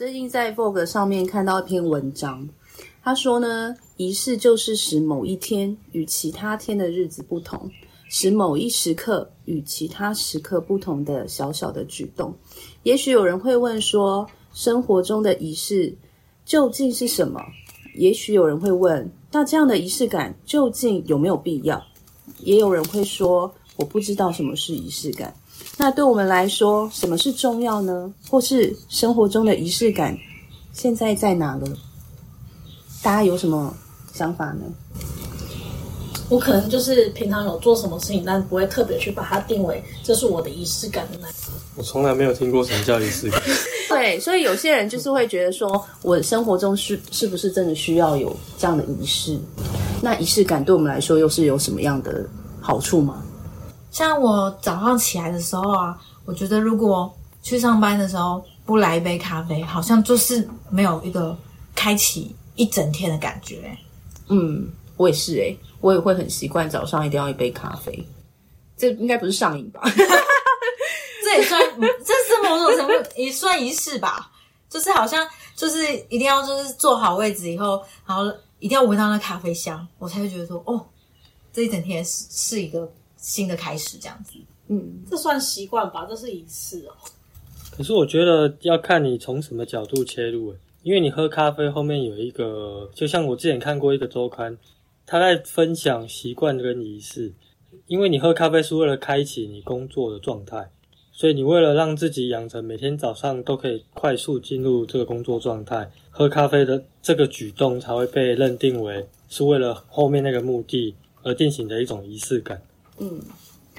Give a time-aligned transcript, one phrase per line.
[0.00, 2.48] 最近在 Vogue 上面看到一篇文章，
[3.02, 7.70] 他说呢，仪式就是使某一天与其他天的日子不同，
[8.08, 12.34] 使某一时刻与其他时刻不同的小小的举动。
[12.82, 15.94] 也许有人会问说，生活中的仪式
[16.46, 17.38] 究竟是什么？
[17.94, 21.84] 也许有人会问，那这样的仪式感究竟有没有必要？
[22.38, 25.34] 也有人会说，我不知道什么是仪式感。
[25.76, 28.12] 那对我们来说，什么是重要呢？
[28.28, 30.16] 或是生活中的仪式感
[30.72, 31.66] 现在在哪了？
[33.02, 33.74] 大家有什么
[34.12, 34.62] 想法呢？
[36.28, 41.26] 我可能就是平常有做什么事情，但不会特别去把它定为这是我的仪式感的那。
[41.76, 43.40] 我从来没有听过什么叫仪式感。
[43.88, 49.36] 对，所以有些人就是会觉得说，我生活中是是不是真的需要有这样的仪式？
[50.02, 52.24] 那仪式感对我们来说又是有什么样的
[52.60, 53.22] 好处吗？
[53.90, 61.36] 像我早上起来的时候啊，我觉得如果去上班的时候不来一杯咖啡，好像就是没有一个
[61.74, 63.76] 开启一整天的感觉。
[64.28, 68.06] 嗯，我也是诶、我也会很习惯早上一定要一杯咖啡。
[68.76, 69.80] 这应该不是上瘾吧？
[71.24, 74.30] 这也算，这是某种程度也算仪式吧。
[74.68, 80.86] 就是好像就是一定要就是坐好位置以后，然后一定要闻到那咖啡香，我才会觉得说，哦，
[81.52, 82.88] 这一整天是是一个
[83.20, 84.34] 新的开始，这样子。
[84.68, 86.06] 嗯，这算习惯吧？
[86.08, 86.92] 这是仪式哦。
[87.70, 94.56] 可是我觉得要看你从什么角度切入，因为你喝咖啡后面有一个，就像我之前看过一个周刊，
[95.06, 97.32] 他在分享习惯跟仪式。
[97.86, 100.70] 因为你喝咖啡是为了开启你工作的状态，
[101.12, 112.62] 所以你为了让自己养成每天早上都可以快速进入这个工作状态，喝咖啡的这个举动才会被认定为是为了后面那个目的而进行的一种仪式感。
[113.00, 113.20] 嗯，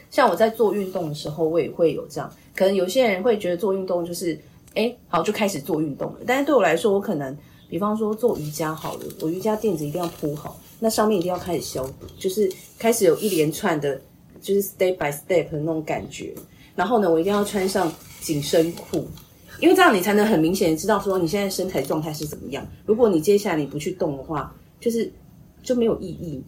[0.10, 2.30] 像我在做运动的时候，我也会有这样。
[2.54, 4.38] 可能有些人会觉得做运动就是，
[4.76, 6.20] 哎，好就开始做运动了。
[6.28, 7.38] 但是对我来说，我可能，
[7.70, 14.02] 比方说做瑜伽好了，我瑜伽垫子一定要铺好，那上面一定要开始消毒，就是开始有一连串的，
[14.42, 16.34] 就是 step by step 的那种感觉。
[16.76, 19.06] 然后呢，我一定要穿上紧身裤，
[19.60, 22.66] 因为这样你才能很明显知道说你现在身材状态是怎么样。
[22.86, 25.12] 如果你接下来你不去动的话，就是
[25.62, 26.44] 就没有意义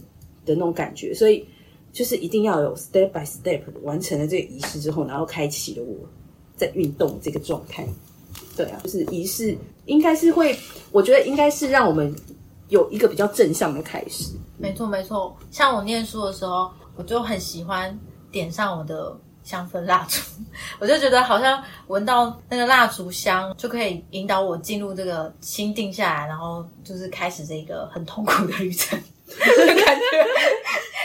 [0.46, 1.14] 的那种感觉。
[1.14, 1.46] 所以
[1.94, 5.96] 就是一定要有 step by step 完成了这个仪式之后，然后开启了我
[6.58, 7.88] 在运动这个状态。
[8.58, 9.56] 对啊，就是仪式
[9.86, 10.58] 应该是会，
[10.92, 12.14] 我觉得应该是让我们
[12.70, 14.34] 有一个比较正向的开始。
[14.58, 17.98] 没错没错，像我念书的时候，我就很喜欢
[18.32, 20.20] 点上我的香氛蜡烛，
[20.80, 29.36] 我就觉得好像闻到那个蜡烛香，就可以引导我进入这个心定下来，然后就是开始这个很痛苦的旅程的
[29.86, 30.04] 感觉。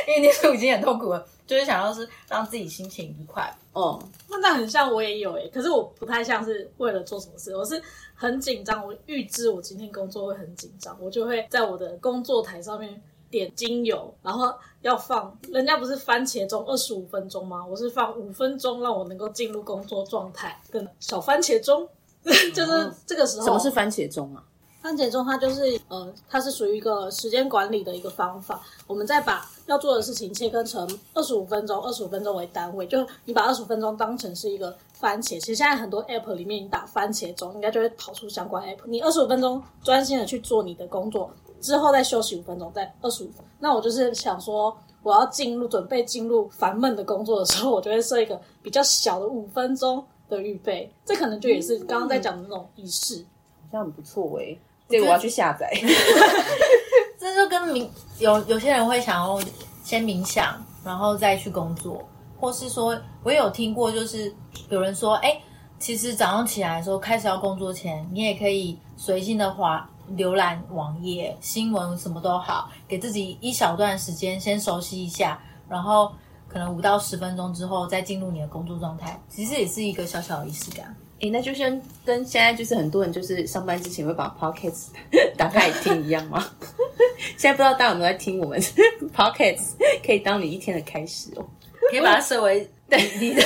[0.09, 3.55] 因为念书已经很痛苦了，就是想要是让自己心情愉快。
[3.75, 7.81] 哦，那那很像我也有诶、可是我不太像是为了做什么事，我是
[8.15, 12.99] 很紧张，我预知我今天工作会很紧张，我就会在我的工作台上面
[13.31, 17.63] 点精油，然后要放，人家不是番茄钟二十五分钟吗？
[17.67, 21.87] 我是放五分钟，让我能够进入工作状态，跟小番茄钟，
[22.25, 23.45] 就是这个时候。
[23.45, 24.43] 什么是番茄钟啊？
[24.81, 28.63] 番茄钟它就是呃，它是属于一个时间管理的一个方法。
[28.87, 35.31] 我们再把要做的事情切分成二十五分钟，二十五分钟为单位，就你把二十五分钟当成是一个番茄。
[35.41, 38.79] 其实现在很多 app 里面，你打番茄钟，应该就会跑出相关 app。
[38.85, 41.31] 你二十五分钟专心的去做你的工作，
[41.61, 43.31] 之后再休息五分钟，再二十五。
[43.59, 50.91] 那我就是想说，我要进入准备进入烦闷的工作的时候，我就会设一个比较小的五分钟的预备。
[51.05, 53.25] 这可能就也是刚刚在讲的那种仪式。
[53.71, 54.59] 好像很不错诶、
[54.89, 55.71] 这个我要去下载。
[57.19, 59.41] 这就跟冥有有些人会想要
[59.83, 62.09] 先冥想，然后再去工作，
[62.39, 64.33] 或是说，我也有听过，就是
[64.69, 65.41] 有人说，哎，
[65.79, 76.13] 其实早上起来的时候，开始要工作前，你也可以随性的滑浏览网页、新闻什么都好，给自己一小段时间先熟悉一下，然后
[76.49, 80.97] 可能五到十分钟之后再进入你的工作状态，其实也是一个小小的仪式感。
[81.21, 81.69] 诶，那就像
[82.05, 84.87] 跟现在就是很多人就是上班之前会把 podcast
[85.37, 86.45] 打开来听一样吗？
[87.37, 88.61] 现在不知道大家有没有在听我们
[89.15, 89.73] podcast，
[90.05, 91.45] 可以当你一天的开始哦。
[91.91, 93.43] 可以把它设为对你的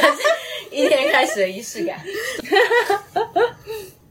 [0.70, 2.00] 一天开始的仪式感。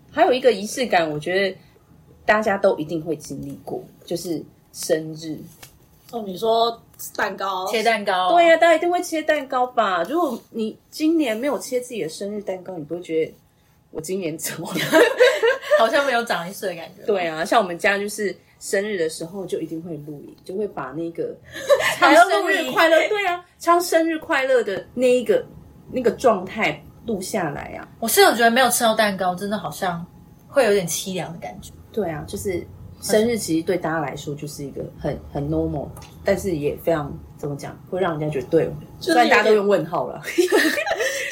[0.10, 1.58] 还有一个仪式感，我觉得
[2.25, 4.42] 大家都一定会经历过，就是
[4.72, 5.38] 生日。
[6.12, 6.81] 哦，你说
[7.16, 10.04] 蛋糕，切蛋糕，对呀、大家一定会切蛋糕吧？
[10.10, 13.34] 如果你今年没有切自己的生日蛋糕，你不会觉得
[13.92, 14.80] 我今年怎么了？
[15.80, 17.04] 好像没有长一岁的感觉。
[17.06, 21.36] 对啊，像我们家就是生日的时候就一定会录影，就会把那个
[21.98, 25.44] 唱生日快乐，对啊，唱生日快乐的那一个
[25.92, 27.88] 那个状态录下来啊。
[28.00, 30.06] 我是有觉得没有吃到蛋糕，真的好像
[30.48, 31.72] 会有点凄凉的感觉。
[31.92, 32.64] 对啊，就是
[33.02, 35.88] 生日其实对大家来说就是一个很很 normal，
[36.24, 38.66] 但是也非常怎么讲，会让人家觉得对，
[39.00, 40.22] 就是虽然大家都用问号了。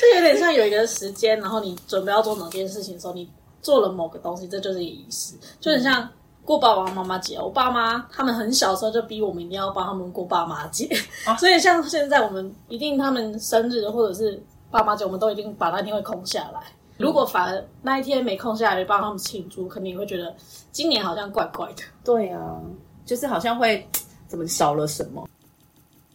[0.09, 3.29] 就有点像有一个时间，然后你准备要做某件事情的时候，你
[3.61, 6.07] 做了某个东西，这就是一个仪式，就很像
[6.43, 7.37] 过爸爸妈妈节。
[7.39, 10.89] 我爸妈他们很小的时候就逼我们一定要帮他们过爸妈节，
[11.37, 14.41] 所以像现在我们一定他们生日或者是
[14.71, 16.61] 爸妈节，我们都一定把那天会空下来。
[16.97, 20.35] 如果反而那一天没空下来帮他们庆祝，肯定会觉得
[20.71, 21.83] 今年好像怪怪的。
[22.03, 22.59] 对啊，
[23.05, 23.87] 就是好像会
[24.27, 25.25] 怎么少了什么。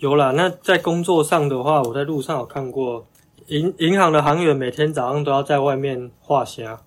[0.01, 3.03] 有啦，那在工作上的话，我在路上有看过
[3.49, 6.81] 银银行的行员每天早上都要在外面画虾，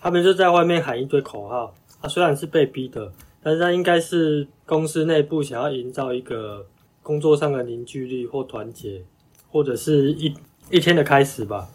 [0.00, 1.74] 他们就在外面喊一堆口号。
[2.00, 3.12] 啊，虽然是被逼的，
[3.42, 6.66] 但是他应该是公司内部想要营造一个
[7.02, 9.02] 工作上的凝聚力或团结，
[9.50, 10.34] 或者是一
[10.70, 11.68] 一天的开始吧。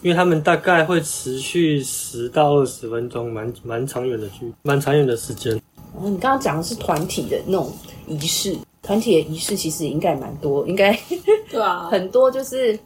[0.00, 5.52] 因为他们大概会持续十到二十分钟，蛮蛮长远的距，蛮长远的时间。
[5.92, 7.72] 然后你刚刚讲的是团体的那种
[8.06, 10.98] 仪式，团体的仪式其实应该蛮多，应该
[11.50, 12.78] 对啊， 很多就是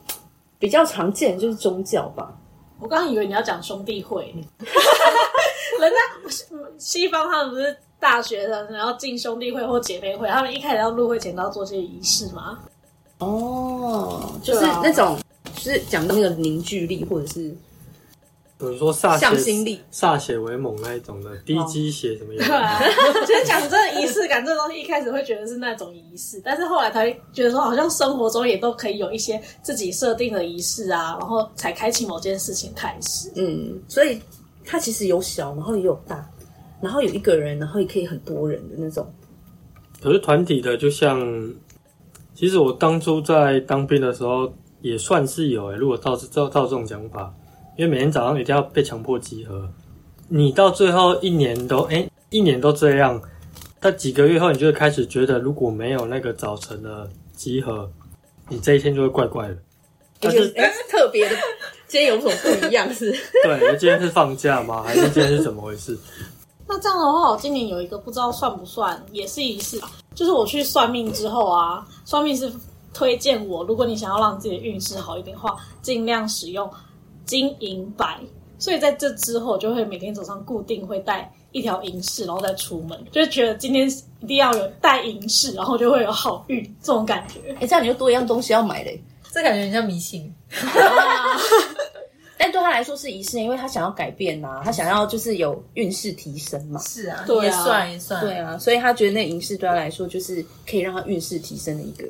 [0.63, 2.33] 比较常见，就是宗教吧。
[2.79, 4.33] 我刚刚以为你要讲兄弟会，
[5.81, 5.97] 人家
[6.79, 12.61] 西方他们不是大学生，然后进兄弟会或姐妹会，他们一开始要入会前都要做这些仪式嘛。
[13.19, 15.19] 哦，就是那种，
[15.57, 17.53] 就是讲那个凝聚力，或者是
[18.63, 22.81] 比如说歃血向心力歃血为盟那一种的，低基血什么样对啊，
[23.27, 33.33] 其实 讲真的，仪式感这东西一开始会觉得是那种仪式，但是后来才会觉得说，好像生活中也都可以有一些自己设定的仪式啊，然后才开启某件事情开始。
[33.35, 34.21] 嗯，所以
[34.65, 36.25] 它其实有小，然后也有大，
[36.81, 39.07] 然后有一个人，然后也可以很多人的那种。
[40.01, 41.21] 可是团体的，就像，
[42.35, 47.33] 其实我当初在当兵的时候也算是有诶、如果照照照这种讲法，
[47.77, 49.69] 因为每天早上一定要被强迫集合，
[50.29, 53.21] 你到最后一年都诶、一年都这样，
[53.81, 57.91] 到几个月后你就会开始觉得，如果没有那个早晨的集合，
[58.49, 59.57] 你这一天就会怪怪的。
[60.21, 61.35] 但是哎，特别的，
[61.89, 63.11] 今天有什么不一样是？
[63.43, 64.83] 对，今天是放假吗？
[64.83, 65.99] 还是今天是怎么回事？
[66.69, 72.51] 那这样的话，我今年有一个不知道算不算，也是一次吧，就是我去算命之后啊，算命是
[72.95, 76.71] 推荐我，如果你想要让自己的运势好一点的话，尽量使用
[77.25, 78.19] 金银白。
[78.59, 83.91] 所以在这之后，就会每天早上固定会带一条银饰，然后再出门，就觉得今天
[84.21, 87.41] 一定要有带银饰，然后就会有好运这种感觉。
[87.61, 89.03] 哎，这样你就多一样东西要买嘞。
[89.33, 90.33] 这感觉很像迷信。
[92.39, 96.79] 但对他来说是仪式，因为他想要改变呐、他想要就是有运势提升嘛。
[96.81, 98.21] 是啊，对啊也算也算。
[98.21, 102.05] 对啊，所以他觉得那银饰对他来说就是可以让他运势提升的一个。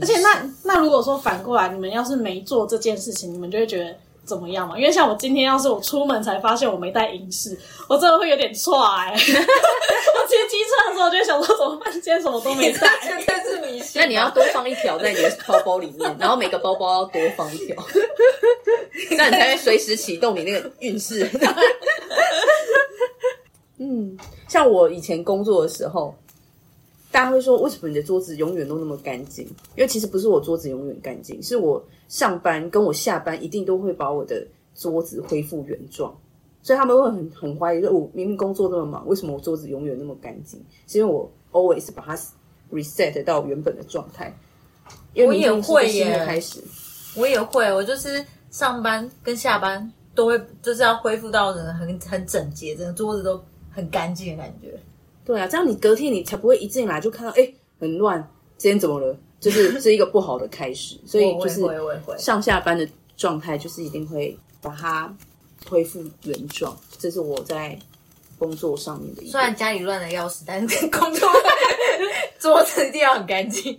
[0.00, 3.94] 而且那那如果说反过来，你们要是没做这件事情，你们就会觉得
[4.28, 4.78] 怎么样嘛？
[4.78, 7.58] 因为像我今天要是我出门才发现我没带银饰，
[7.88, 11.90] 我真的会有点错哎、 我骑机车的时候就会想说怎么办？
[11.92, 12.88] 今天什么都没带。
[13.02, 14.00] 绝对是迷信。
[14.00, 17.74] 那你要多放一条在你的包包里面，然后每个包包要多放一条，
[19.16, 21.28] 那你才会随时启动你那个运势。
[23.78, 24.16] 嗯，
[24.48, 26.14] 像我以前工作的时候，
[27.18, 29.44] 大家会说为什么你的桌子永远都那么干净？
[29.74, 34.46] 因为其实不是我桌子永远干净，是我上班跟我下班一定都会把我的
[34.76, 36.16] 桌子恢复原状。
[36.62, 40.64] 所以他们会很很怀疑，说我明明工作那么忙，为什么我桌子永远那么干净？
[40.86, 42.16] 是因为我 always 把它
[42.70, 44.32] reset 到原本的状态。
[45.16, 46.62] 我也会耶开始。
[47.16, 54.78] 我也会，我就是上班跟下班都会，就是要恢复到人很很整洁，整个桌子都很干净的感觉。
[55.28, 58.18] 对啊，这样你隔天你才不会一进来就看到，哎、很乱，
[58.56, 59.14] 今天怎么了？
[59.38, 65.14] 就是 是一个不好的开始，所以就是我也会我也会上下班的状态，就是一定会把它
[65.68, 66.74] 恢复原状。
[66.98, 67.78] 这是我在
[68.38, 71.28] 工作上面的一虽然，家里乱的要死，但是工作
[72.40, 73.78] 桌子一定要很干净。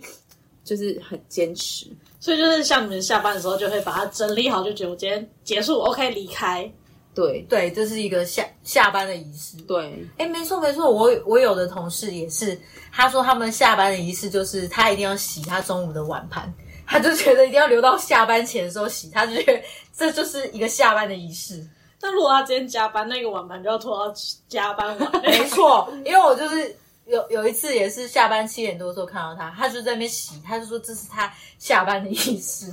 [0.62, 1.88] 就是很坚持。
[2.20, 6.70] 所以就是像你们下班的时候，就会把它整理好，就觉得我今天结束，OK 离开。
[7.14, 9.56] 对对，这是一个下下班的仪式。
[9.62, 12.58] 对，哎，没错没错，我我有的同事也是，
[12.92, 16.52] 他说他们下班的仪式就是他一定要洗他中午的碗盘，
[16.86, 19.62] 他就觉得一定要留到下班前的时候洗，他就觉得
[19.96, 21.66] 这就是一个下班的仪式。
[22.00, 24.14] 那如果他今天加班，那个碗盘就要拖到
[24.48, 25.22] 加班晚。
[25.22, 26.74] 没错，因为我就是
[27.06, 32.72] 有有一次也是下班七点多的时候看到他，他就在那边洗，他就说这是他下班的仪式。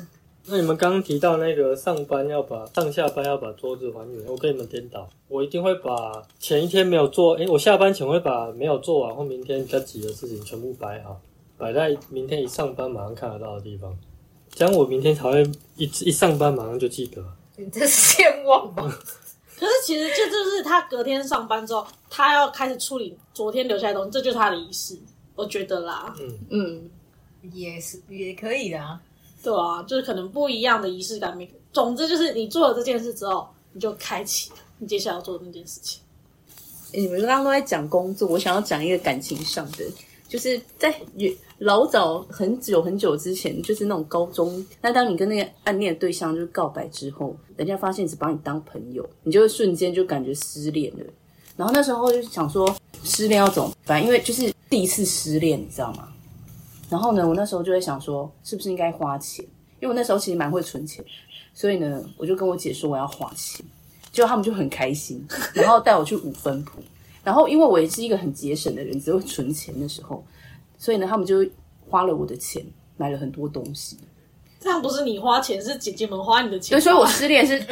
[0.49, 11.19] 那你们刚刚提到那个上班要把上下班要把桌子还原，我跟你们颠倒，我一定会把前一天没有做，诶，我下班前会把没有做完或明天比较急的事情全部摆好，
[11.57, 13.93] 摆在明天一上班马上看得到的地方，
[14.49, 15.43] 这样我明天才会
[15.75, 17.21] 一一上班马上就记得。
[17.57, 18.83] 你这是健忘吧？
[19.59, 24.97] 可是其实这就是他隔天上班之后，他要开始处理昨天留下来的东西，这就是他的仪式，
[25.35, 26.15] 我觉得啦。
[26.49, 26.89] 嗯，
[27.51, 29.01] 也是也可以的啊。
[29.47, 31.37] 对啊，就是可能不一样的仪式感。
[31.37, 36.01] 每总之就是你做了这件事之后，你就开启你接下来要做的那件事情。
[36.91, 39.85] 你们刚刚都在讲工作，我想要讲一个感情上的，
[40.27, 40.93] 就是在
[41.59, 44.65] 老早很久很久之前，就是那种高中。
[44.81, 51.05] 那当你跟那个暗恋的对象就是告白之后，人家发现只把你当朋友，你就会瞬间就感觉失恋了。
[51.55, 54.03] 然后那时候就想说，失恋要怎么办？
[54.03, 56.09] 因为就是第一次失恋，你知道吗？
[56.89, 59.43] 然后呢，我那时候就在想说，是不是应该花钱？
[59.79, 61.03] 因为我那时候其实蛮会存钱，
[61.53, 63.65] 所以呢，我就跟我姐说我要花钱，
[64.11, 66.79] 结果他们就很开心，然后带我去五分铺。
[67.23, 70.25] 然后因为我也是一个很节省的人，只会存钱的时候，
[70.77, 71.45] 所以呢，他们就
[71.89, 72.65] 花了我的钱，
[72.95, 73.97] 买了很多东西。
[74.59, 76.75] 这样不是你花钱，是姐姐们花你的钱。
[76.75, 77.67] 对，所以我失恋是，就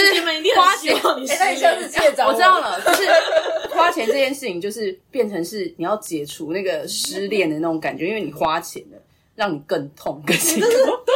[0.00, 0.92] 是你们一定花钱。
[1.04, 3.02] 望你失哎，那你下我知道了，就是
[4.14, 8.98] 这件事情，就是变成是你要解除那个失恋的那种感觉，因为你花钱了，
[9.34, 10.68] 让你更痛更辛苦。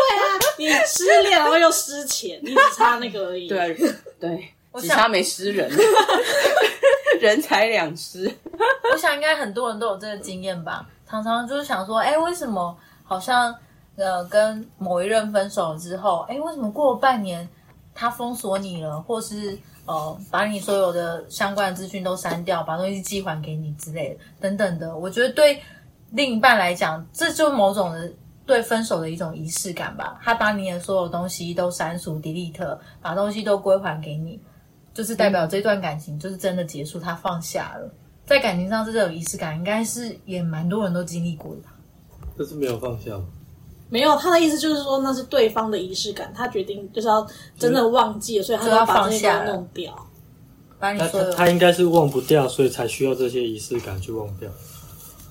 [0.59, 3.47] 你失恋然后又失钱，你只差那个而已。
[3.47, 4.49] 对啊，对，
[4.81, 5.71] 只差没失人，
[7.21, 8.29] 人财两失。
[8.93, 13.55] 我想应该很多人都有这个经验吧，常常就是想说，哎，为什么好像
[13.95, 17.49] 呃跟某一任分手了之后，哎，为什么过了半年
[17.95, 19.57] 他封锁你了，或是
[19.89, 24.97] 呃把你所有的相关的资讯都删掉，把东西寄还给你之类的等等的？
[24.97, 25.61] 我觉得对
[26.13, 28.13] 另一半来讲，这就某种的。
[28.49, 34.41] 对分手的一种仪式感吧，他把你的所有东西都删除、delete，把东西都归还给你，
[34.95, 37.93] 就是代表这段感情就是真的结束，他放下了。
[38.25, 41.75] 在感情上是这种仪式感，应该是也蛮多人都经历过的吧。
[42.39, 43.27] 这是没有放下吗？
[43.91, 47.27] 没有，他的意思就是说那是对方的仪式感，他决定就是要
[47.59, 49.93] 真的忘记了，所以他就要把这些弄掉。
[50.79, 54.49] 他把你所有他他应该是忘不掉，所以才需要这些仪式感去忘掉。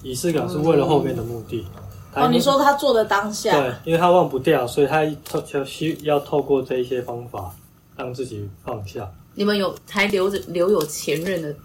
[0.03, 1.65] 仪式感是为了后面的目的。
[2.13, 7.53] 他哦，你说他做的当下，对，因为他忘不掉，所以他透就需要透过这一些方法
[7.95, 9.11] 让自己放下。
[9.35, 11.55] 你们有还留着留有前任的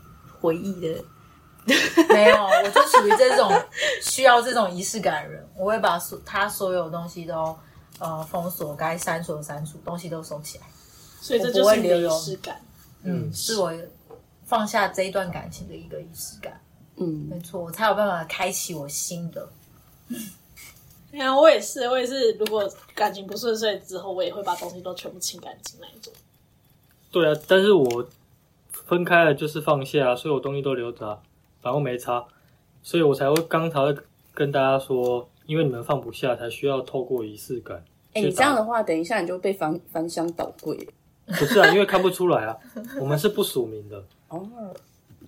[0.40, 0.88] 回忆的？
[2.08, 3.50] 没有，我就属于这种
[4.02, 7.56] 需要这种仪式感的人，我会把所他所有东西都
[7.98, 10.64] 呃封锁，该删除的删除，东西都收起来。
[11.20, 12.60] 所以这就是仪式感。
[13.04, 13.72] 嗯，是我
[14.44, 16.60] 放下这一段感情的一个仪式感。
[16.96, 19.48] 嗯，没错，我才有办法开启我新的。
[21.10, 22.32] 对啊，我也是，我也是。
[22.32, 26.12] 如果感情不顺遂之后，我也会把东西都全部清干净那一种。
[27.10, 28.08] 对啊，但是我
[28.70, 31.18] 分开了就是放下，啊所以我东西都留着、啊，
[31.62, 32.24] 然后没差，
[32.82, 33.96] 所以我才会刚才会
[34.34, 37.82] 跟大家说，因为你们放不下，才需要透过仪式感。
[38.14, 40.76] 哎、你这样的话，等一下你就被翻翻箱倒柜
[41.26, 42.58] 不是啊，因为看不出来啊，
[43.00, 44.04] 我们是不署名的。
[44.28, 44.46] 哦。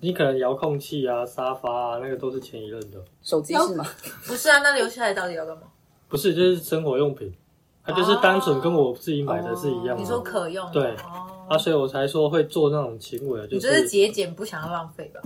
[0.00, 3.86] 你可能遥控器啊、沙发啊，那个都是前一任的，手机是吗？
[4.26, 5.62] 不是啊，那留下来到底要干嘛？
[6.08, 7.32] 不是就是生活用品，
[7.82, 9.96] 它就是单纯跟我自己买的是一样的。
[9.96, 15.22] 你说可用的对哦，啊，所以我才说会做那种行为，就是节俭，不想要浪费吧？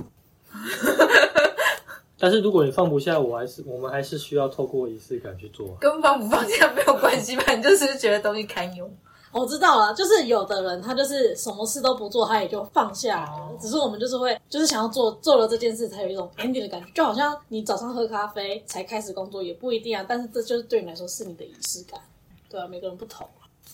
[2.20, 5.76] 但是如果你放不下，我还是我们还是需要透过仪式感去做啊。
[5.80, 7.52] 跟放不放下没有关系吧？
[7.54, 8.90] 你就是觉得东西堪用。
[9.30, 13.56] 我知道了，就是有的人他就是什么事都不做，他也就放下来了。
[13.60, 20.04] 只是我们就是会，就是想要做做了这件事，才有一种 ending 的感觉，就好像你早上喝咖啡才开始工作，也不一定啊。
[20.08, 22.00] 但是这就是对你来说是你的仪式感，
[22.48, 23.24] 对啊，每个人不同。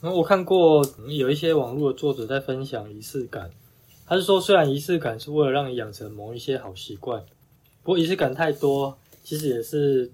[0.03, 3.49] 然后我看过有一些网络的作者在分享仪式感，
[4.07, 7.25] 他是说虽然仪式感是为了让你养成某一些好习惯，
[7.83, 10.11] 不过仪式感太多，其实也是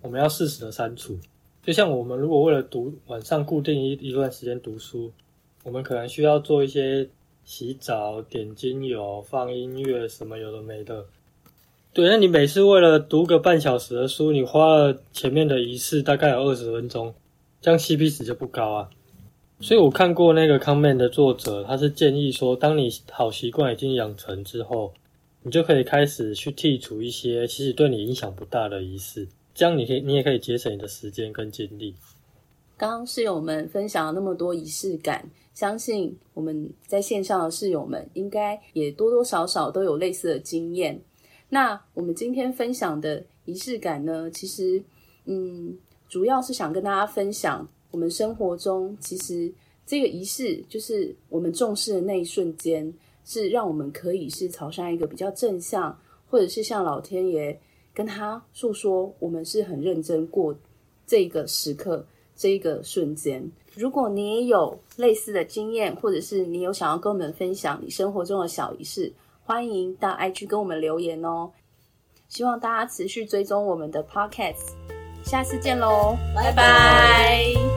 [0.00, 1.18] 我们要适时的删除。
[1.62, 5.12] 就像我们如果为了读晚上固定一一段时间读书，
[5.62, 7.08] 我们可能需要做一些
[7.44, 11.04] 洗澡、点精油、放音乐什么有的没的。
[11.92, 17.14] 对，那你每次为了读个半小时的书，你花了前面的仪式大概有二十分钟，
[17.60, 18.90] 这样 CP 值就不高啊。
[19.64, 24.92] 所以我看过那个 comment 的作者，他是建议说，当你好习惯已经养成之后，
[25.42, 31.94] 你就可以开始去剔除一些其实对你影响不大的仪式，这样你可以你也可以节省你的时间跟精力。
[32.76, 41.00] 刚刚室友们分享了那么多仪式感，相信我们在线上的室友们应该也多多少少都有类似的经验。
[41.48, 44.84] 那我们今天分享的仪式感呢，其实
[45.24, 45.74] 嗯，
[46.06, 49.54] 主要是想跟大家分享，我们生活中其实
[49.86, 52.92] 这个仪式就是我们重视的那一瞬间，
[53.24, 55.96] 是让我们可以是朝向一个比较正向，
[56.28, 57.56] 或者是向老天爷
[57.94, 60.52] 跟他诉说，我们是很认真过
[61.06, 63.48] 这个时刻，这一个瞬间。
[63.76, 69.12] 如果你也有类似的经验，或者是你有想要跟我们分享你生活中的小仪式，
[69.44, 71.48] 欢迎到 IG 跟我们留言哦。
[72.28, 74.72] 希望大家持续追踪我们的 Podcast，
[75.24, 77.73] 下次见喽，拜拜